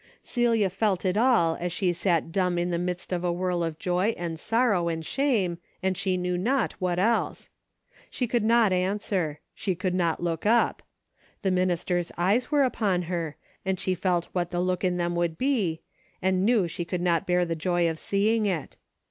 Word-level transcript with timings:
Celia 0.23 0.71
felt 0.71 1.05
it 1.05 1.15
all 1.15 1.55
as 1.59 1.71
she 1.71 1.93
sat 1.93 2.31
dumb 2.31 2.57
in 2.57 2.71
the 2.71 2.79
midst 2.79 3.13
of 3.13 3.23
a 3.23 3.31
whirl 3.31 3.63
of 3.63 3.77
joy 3.77 4.15
and 4.17 4.39
sorrow 4.39 4.87
and 4.87 5.05
shame, 5.05 5.59
and 5.83 5.95
she 5.95 6.17
knew 6.17 6.39
not 6.39 6.73
what 6.79 6.97
else. 6.97 7.49
She 8.09 8.25
could 8.25 8.43
not 8.43 8.73
an 8.73 8.97
swer. 8.97 9.37
She 9.53 9.75
could 9.75 9.93
not 9.93 10.19
look 10.19 10.43
up. 10.43 10.81
The 11.43 11.51
minister's 11.51 12.11
eyes 12.17 12.49
were 12.49 12.63
upon 12.63 13.03
her, 13.03 13.35
and 13.63 13.79
she 13.79 13.93
felt 13.93 14.25
what 14.31 14.49
the 14.49 14.59
look 14.59 14.83
in 14.83 14.97
them 14.97 15.13
would 15.17 15.37
be, 15.37 15.81
and 16.19 16.43
knew 16.43 16.67
she 16.67 16.83
could 16.83 16.99
not 17.01 17.27
bear 17.27 17.45
the 17.45 17.55
joy 17.55 17.87
of 17.87 17.99
seeing 17.99 18.47
it. 18.47 18.77